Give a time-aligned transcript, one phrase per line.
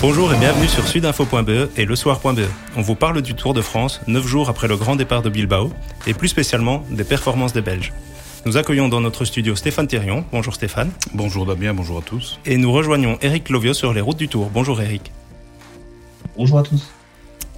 [0.00, 2.42] Bonjour et bienvenue sur sudinfo.be et lesoir.be.
[2.76, 5.72] On vous parle du Tour de France, 9 jours après le grand départ de Bilbao,
[6.06, 7.92] et plus spécialement des performances des Belges.
[8.46, 10.24] Nous accueillons dans notre studio Stéphane Thérion.
[10.30, 10.92] Bonjour Stéphane.
[11.14, 12.38] Bonjour Damien, bonjour à tous.
[12.46, 14.50] Et nous rejoignons Eric Lovio sur les routes du Tour.
[14.54, 15.10] Bonjour Eric.
[16.36, 16.92] Bonjour à tous.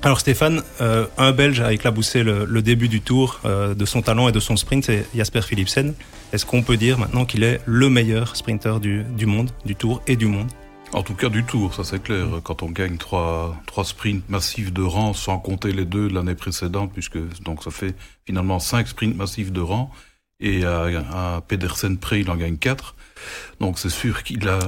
[0.01, 4.01] Alors Stéphane, euh, un Belge a éclaboussé le, le début du Tour euh, de son
[4.01, 5.93] talent et de son sprint, c'est Jasper Philipsen.
[6.33, 10.01] Est-ce qu'on peut dire maintenant qu'il est le meilleur sprinter du, du monde, du Tour
[10.07, 10.51] et du monde?
[10.93, 12.27] En tout cas du Tour, ça c'est clair.
[12.43, 16.35] Quand on gagne trois, trois sprints massifs de rang, sans compter les deux de l'année
[16.35, 17.95] précédente, puisque donc ça fait
[18.27, 19.91] finalement cinq sprints massifs de rang,
[20.41, 22.97] et à, à Pedersen près, il en gagne quatre.
[23.61, 24.59] Donc c'est sûr qu'il a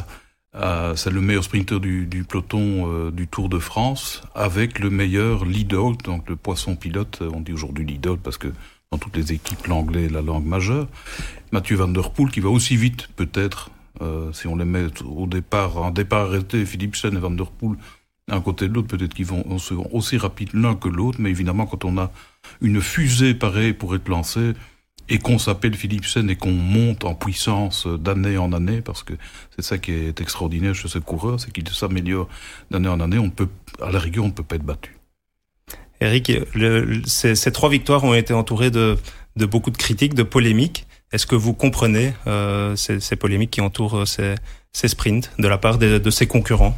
[0.55, 4.91] euh, c'est le meilleur sprinter du, du peloton euh, du Tour de France, avec le
[4.91, 8.48] meilleur lead-out, donc le poisson pilote, on dit aujourd'hui lead-out parce que
[8.91, 10.87] dans toutes les équipes, l'anglais est la langue majeure.
[11.51, 13.70] Mathieu Van Der Poel, qui va aussi vite, peut-être,
[14.01, 17.77] euh, si on les met au départ, en départ arrêté, Philipsen et Van Der Poel,
[18.29, 19.45] un côté de l'autre, peut-être qu'ils vont
[19.93, 22.11] aussi rapides l'un que l'autre, mais évidemment, quand on a
[22.61, 24.53] une fusée pareille pour être lancée,
[25.09, 29.15] et qu'on s'appelle Philipsen et qu'on monte en puissance d'année en année, parce que
[29.55, 32.29] c'est ça qui est extraordinaire chez ce coureur, c'est qu'il s'améliore
[32.71, 33.49] d'année en année, on peut,
[33.81, 34.97] à la rigueur, on ne peut pas être battu.
[36.01, 38.97] Eric, le, ces, ces, trois victoires ont été entourées de,
[39.37, 40.87] de, beaucoup de critiques, de polémiques.
[41.13, 44.35] Est-ce que vous comprenez euh, ces, polémiques qui entourent ces,
[44.73, 46.77] ces, sprints de la part de, de ses concurrents?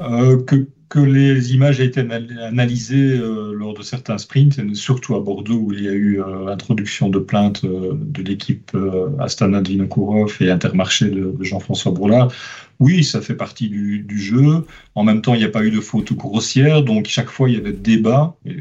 [0.00, 0.66] Euh, que,
[0.98, 5.84] les images aient été analysées euh, lors de certains sprints, surtout à Bordeaux où il
[5.84, 8.76] y a eu euh, introduction de plaintes euh, de l'équipe
[9.18, 12.30] Astana Vinokourov et Intermarché de, Jean-François Bourlard.
[12.78, 14.66] Oui, ça fait partie du, jeu.
[14.94, 17.54] En même temps, il n'y a pas eu de faute grossière, donc chaque fois il
[17.54, 18.36] y avait débat.
[18.44, 18.56] Et,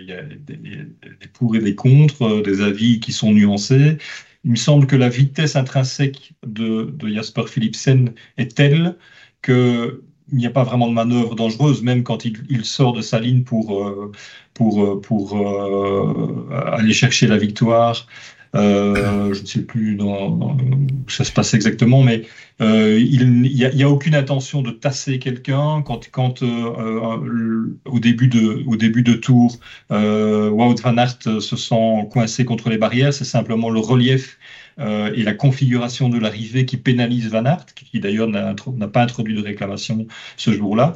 [0.00, 3.98] il y a des, pour et des contre, des avis qui sont nuancés.
[4.44, 8.96] Il me semble que la vitesse intrinsèque de, de Jasper Philipsen est telle
[9.42, 13.20] que il n'y a pas vraiment de manœuvre dangereuse, même quand il, sort de sa
[13.20, 14.10] ligne pour, euh,
[14.54, 18.06] pour, pour euh, aller chercher la victoire.
[18.54, 22.22] Euh, je ne sais plus dans, dans, où ça se passe exactement, mais
[22.60, 25.82] euh, il n'y a, a, aucune intention de tasser quelqu'un.
[25.82, 29.58] Quand, quand euh, au, début de, au début de tour,
[29.90, 34.38] Wout van Aert se sent coincé contre les barrières, c'est simplement le relief
[34.78, 38.54] euh, et la configuration de l'arrivée qui pénalise Van Aert, qui d'ailleurs n'a
[38.88, 40.94] pas introduit de réclamation ce jour-là.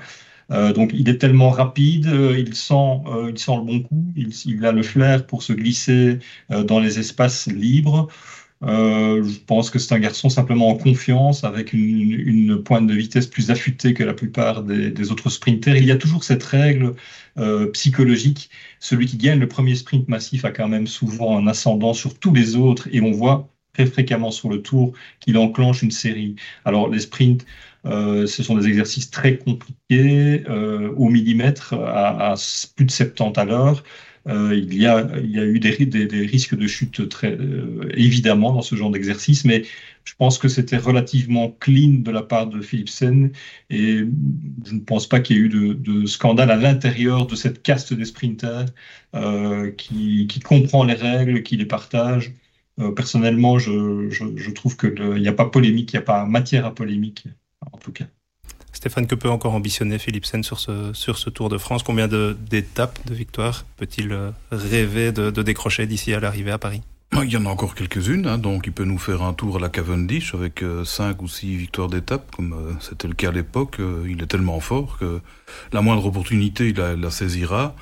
[0.53, 4.13] Euh, donc il est tellement rapide, euh, il sent, euh, il sent le bon coup,
[4.17, 6.21] il, il, a le flair pour se glisser
[6.53, 8.09] euh, dans les espaces libres.
[8.63, 11.81] je pense que c'est un garçon simplement en confiance, avec une,
[12.13, 15.77] une, pointe de vitesse plus affûtée que la plupart des, des autres sprinters.
[15.77, 16.95] Il y a toujours cette règle
[17.73, 18.51] psychologique.
[18.81, 22.33] Celui qui gagne le premier sprint massif a quand même souvent un ascendant sur tous
[22.33, 26.37] les autres, et on voit très fréquemment sur le tour qu'il enclenche une série.
[26.65, 27.45] Alors les sprints,
[27.85, 32.35] euh, ce sont des exercices très compliqués, euh, au millimètre, à,
[32.75, 33.85] plus de 70 à l'heure.
[34.29, 37.39] Euh, il, y a, il y a eu des, risques de chute très
[37.95, 39.63] évidemment dans ce genre d'exercice, mais
[40.05, 43.31] je pense que c'était relativement clean de la part de Philipsen
[43.71, 43.99] et
[44.67, 47.95] je ne pense pas qu'il y ait eu de, scandale à l'intérieur de cette caste
[47.95, 48.67] des sprinters
[49.77, 52.33] qui, comprend les règles, qui les partage
[52.95, 56.67] personnellement, je, je, je, trouve qu'il n'y a pas polémique, il n'y a pas matière
[56.67, 57.25] à polémique,
[57.73, 58.05] en tout cas.
[58.73, 61.83] Stéphane, que peut encore ambitionner Philipsen sur ce, sur ce Tour de France?
[61.83, 66.59] Combien d'étapes de, de victoire peut-il euh, rêver de, de décrocher d'ici à l'arrivée à
[66.59, 66.83] Paris?
[67.15, 69.61] Il y en a encore quelques-unes, hein, donc il peut nous faire un tour à
[69.61, 73.33] la Cavendish avec euh, cinq ou six victoires d'étape, comme euh, c'était le cas à
[73.33, 73.81] l'époque.
[73.81, 75.21] Euh, il est tellement fort que
[75.73, 77.75] la moindre opportunité, il la, la saisira.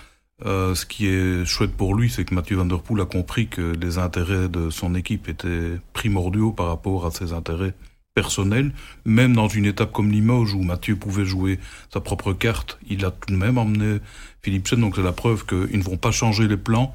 [0.45, 3.75] Euh, ce qui est chouette pour lui, c'est que Mathieu Van Poel a compris que
[3.81, 7.75] les intérêts de son équipe étaient primordiaux par rapport à ses intérêts
[8.15, 8.73] personnels.
[9.05, 11.59] Même dans une étape comme Limoges, où Mathieu pouvait jouer
[11.93, 14.01] sa propre carte, il a tout de même emmené
[14.43, 16.95] Philipsen, donc c'est la preuve qu'ils ne vont pas changer les plans.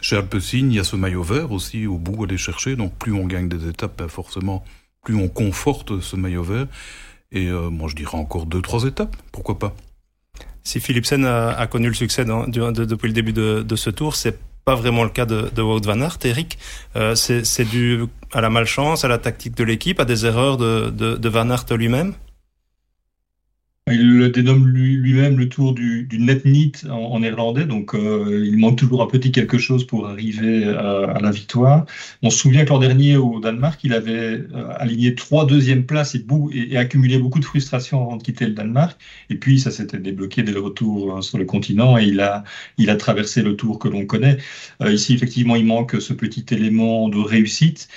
[0.00, 2.94] Chez Alpecin, il y a ce maillot vert aussi au bout à aller chercher, donc
[2.94, 4.64] plus on gagne des étapes, ben forcément,
[5.02, 6.66] plus on conforte ce maillot vert.
[7.30, 9.74] Et euh, moi, je dirais encore deux, trois étapes, pourquoi pas?
[10.64, 13.76] Si Philipsen a, a, connu le succès dans, de, de, depuis le début de, de
[13.76, 16.58] ce tour, c'est pas vraiment le cas de, de Wout van Aert, Eric.
[16.96, 20.90] Euh, c'est dû à la malchance, à la tactique de l'équipe, à des erreurs de,
[20.90, 22.14] de, de Van Aert lui-même
[23.90, 28.44] il le dénomme lui-même le tour du, du net NEAT en, en néerlandais, donc euh,
[28.46, 31.86] il manque toujours un petit quelque chose pour arriver à, à, la victoire.
[32.22, 34.12] On se souvient que l'an dernier au Danemark, il avait
[34.54, 38.52] euh, aligné trois deuxièmes places et, et, accumulé beaucoup de frustration avant de quitter le
[38.52, 39.00] Danemark.
[39.30, 42.44] Et puis ça s'était débloqué dès le retour euh, sur le continent et il a,
[42.78, 44.38] il a traversé le tour que l'on connaît.
[44.80, 47.88] Euh, ici, effectivement, il manque ce petit élément de réussite.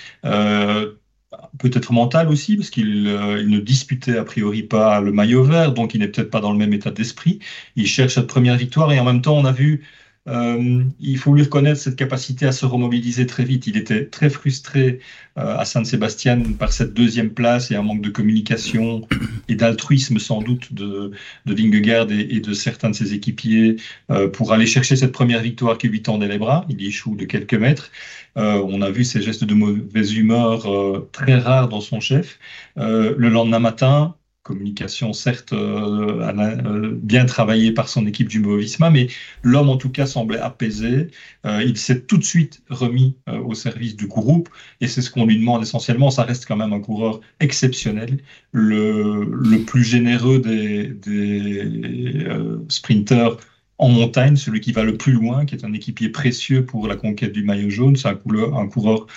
[1.34, 5.94] Euh, peut-être mental aussi, parce qu'il ne disputait a priori pas le maillot vert, donc
[5.94, 7.40] il n'est peut-être pas dans le même état d'esprit.
[7.76, 9.84] Il cherche cette première victoire et en même temps, on a vu
[10.28, 13.68] euh, il faut lui reconnaître cette capacité à se remobiliser très vite.
[13.68, 15.00] Il était très frustré
[15.38, 19.08] euh, à Saint-Sébastien par cette deuxième place et un manque de communication
[19.48, 21.12] et d'altruisme sans doute de,
[21.46, 23.76] de Vingegaard et, de certains de ses équipiers
[24.10, 26.66] euh, pour aller chercher cette première victoire qui lui tendait les bras.
[26.70, 27.92] Il échoue de quelques mètres.
[28.36, 30.68] on a vu ces gestes de mauvaise humeur
[31.12, 32.40] très rares dans son chef.
[32.76, 34.16] le lendemain matin,
[34.46, 39.08] communication certes euh, euh, bien travaillée par son équipe du Movisma, mais
[39.44, 41.08] l'homme en tout cas semblait apaisé.
[41.46, 44.48] Euh, il s'est tout de suite remis au service du groupe
[44.82, 46.12] et c'est ce qu'on lui demande essentiellement.
[46.12, 48.20] Ça reste quand même un coureur exceptionnel,
[48.52, 52.28] le, le plus généreux des, des
[52.70, 53.40] sprinteurs
[53.78, 56.96] en montagne, celui qui va le plus loin, qui est un équipier précieux pour la
[56.96, 57.96] conquête du maillot jaune.
[57.96, 59.08] C'est un, coureur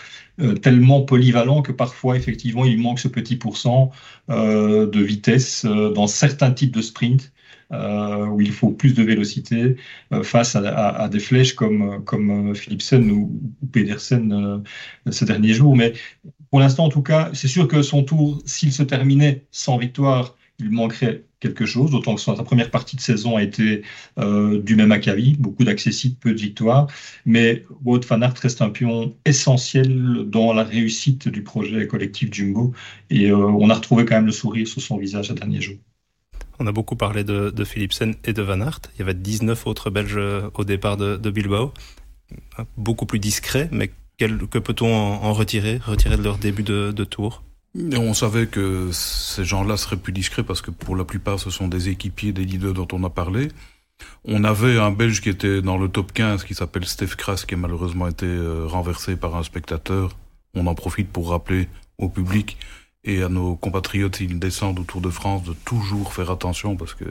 [0.40, 3.90] euh, tellement polyvalent que parfois, effectivement, il manque ce petit pourcent
[4.31, 7.32] euh, de vitesse euh, dans certains types de sprints.
[7.70, 9.76] où il faut plus de vélocité
[10.22, 13.31] face à, des flèches comme, comme Philipsen ou,
[13.62, 14.62] ou Pedersen
[15.10, 15.76] ces derniers jours.
[15.76, 15.93] Mais
[16.50, 20.34] pour l'instant, en tout cas, c'est sûr que son tour, s'il se terminait sans victoire,
[20.58, 23.82] il manquerait quelque chose, d'autant que sa première partie de saison a été
[24.19, 26.88] euh, du même acabit, beaucoup d'accessibles, peu de victoires.
[27.25, 32.72] Mais Wout van Aert reste un pion essentiel dans la réussite du projet collectif Jumbo.
[33.10, 35.76] Et euh, on a retrouvé quand même le sourire sur son visage à dernier jour.
[36.58, 38.81] On a beaucoup parlé de, de Philipsen et de Van Aert.
[38.96, 41.72] Il y avait 19 autres Belges euh, au départ de, de Bilbao.
[42.76, 47.44] Beaucoup plus discret, mais que peut-on en, retirer, retirer de leur début de, de tour?
[47.97, 51.69] On savait que ces gens-là seraient plus discrets parce que pour la plupart ce sont
[51.69, 53.49] des équipiers des leaders dont on a parlé.
[54.25, 57.55] On avait un Belge qui était dans le top 15 qui s'appelle Steph Kras qui
[57.55, 60.17] a malheureusement été euh, renversé par un spectateur.
[60.55, 62.59] On en profite pour rappeler au public
[63.05, 66.95] et à nos compatriotes s'ils descendent au Tour de France de toujours faire attention parce
[66.95, 67.05] que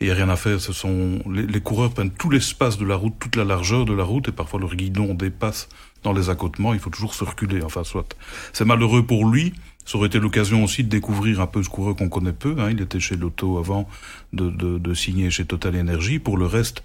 [0.00, 0.60] il n'y a rien à faire.
[0.60, 3.92] Ce sont les, les coureurs prennent tout l'espace de la route, toute la largeur de
[3.92, 5.68] la route et parfois leur guidon dépasse
[6.02, 7.62] dans les accotements, il faut toujours se reculer.
[7.62, 8.16] Enfin, soit.
[8.52, 9.54] C'est malheureux pour lui.
[9.84, 12.56] Ça aurait été l'occasion aussi de découvrir un peu ce coureur qu'on connaît peu.
[12.58, 12.70] Hein.
[12.70, 13.88] Il était chez Lotto avant
[14.32, 16.18] de, de, signer chez Total Energy.
[16.18, 16.82] Pour le reste,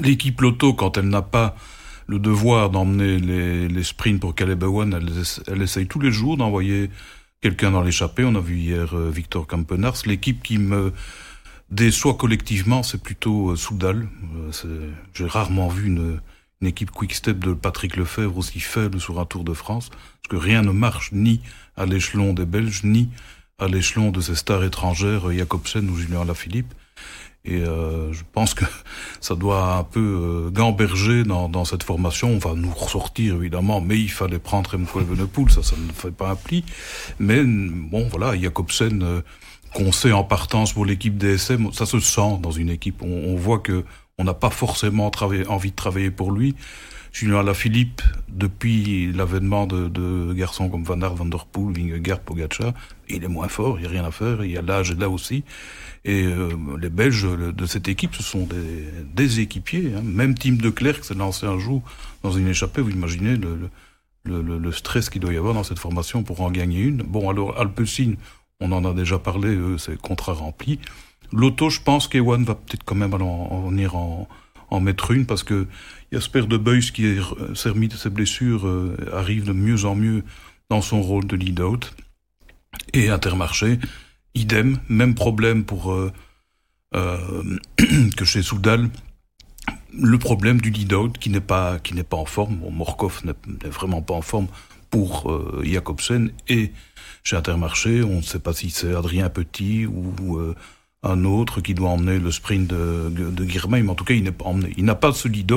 [0.00, 1.56] l'équipe Lotto, quand elle n'a pas
[2.06, 5.10] le devoir d'emmener les, les sprints pour Caleb Ewan, elle,
[5.48, 6.90] elle essaye tous les jours d'envoyer
[7.40, 8.24] quelqu'un dans l'échappée.
[8.24, 10.02] On a vu hier euh, Victor Campenars.
[10.06, 10.92] L'équipe qui me
[11.70, 14.08] déçoit collectivement, c'est plutôt euh, Soudal.
[14.64, 16.20] Euh, j'ai rarement vu une
[16.60, 20.36] une équipe quick-step de Patrick Lefebvre aussi faible sur un Tour de France, parce que
[20.36, 21.40] rien ne marche ni
[21.76, 23.10] à l'échelon des Belges, ni
[23.58, 26.74] à l'échelon de ces stars étrangères, Jacobsen ou Julien Lafilippe.
[27.46, 28.64] Et euh, je pense que
[29.20, 32.30] ça doit un peu euh, gamberger dans, dans, cette formation.
[32.30, 36.10] On va nous ressortir évidemment, mais il fallait prendre Remco Evenepoel, ça, ça ne fait
[36.10, 36.64] pas un pli.
[37.20, 39.20] Mais bon, voilà, Jacobsen, euh,
[39.74, 43.02] qu'on sait en partance pour l'équipe DSM, ça se sent dans une équipe.
[43.02, 43.84] On, on voit que
[44.18, 45.10] on n'a pas forcément
[45.48, 46.54] envie de travailler pour lui.
[47.12, 52.74] Julien Alaphilippe, depuis l'avènement de, de, garçons comme Van Aert, Van Der Poel, Vingegaard, Pogacar,
[53.08, 55.08] il est moins fort, il n'y a rien à faire, il y a l'âge là
[55.08, 55.42] aussi.
[56.04, 59.94] Et euh, les Belges de cette équipe, ce sont des, des équipiers.
[59.96, 60.02] Hein.
[60.04, 61.82] Même Tim de Klerk s'est lancé un jour
[62.22, 63.70] dans une échappée, vous imaginez le,
[64.24, 66.98] le, le, le stress qu'il doit y avoir dans cette formation pour en gagner une.
[66.98, 68.14] Bon, alors Alpecin,
[68.60, 70.80] on en a déjà parlé, c'est contrat rempli.
[71.32, 74.28] L'auto, je pense qu'Ewan va peut-être quand même en, venir en,
[74.80, 75.66] mettre une parce que
[76.12, 77.20] Jasper de Beus, qui est
[77.68, 80.22] remis de ses blessures, euh, arrive de mieux en mieux
[80.68, 81.94] dans son rôle de lead-out.
[82.92, 83.78] Et Intermarché,
[84.34, 86.12] idem, même problème pour euh,
[86.94, 87.58] euh,
[88.16, 88.90] que chez Soudal.
[89.98, 92.56] Le problème du lead-out qui n'est pas pas en forme.
[92.56, 92.86] Bon,
[93.24, 94.48] n'est vraiment pas en forme
[94.90, 96.72] pour euh, Jacobsen et
[97.22, 100.54] chez Intermarché, on ne sait pas si c'est Adrien Petit ou euh,
[101.06, 104.22] un autre qui doit emmener le sprint de, de Guirmail, mais en tout cas, il
[104.22, 104.72] n'est pas emmené.
[104.76, 105.52] Il n'a pas ce lead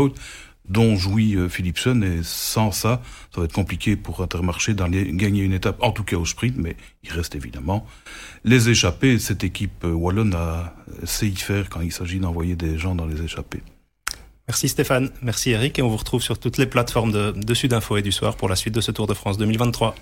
[0.69, 3.01] dont jouit euh, Philipson, et sans ça,
[3.33, 6.55] ça va être compliqué pour Intermarché d'aller gagner une étape, en tout cas au sprint,
[6.57, 7.85] mais il reste évidemment
[8.43, 9.17] les échappées.
[9.19, 13.07] Cette équipe euh, wallonne a, sait y faire quand il s'agit d'envoyer des gens dans
[13.07, 13.63] les échappées.
[14.47, 17.73] Merci Stéphane, merci Eric, et on vous retrouve sur toutes les plateformes de, de Sud
[17.73, 19.95] Info et du Soir pour la suite de ce Tour de France 2023.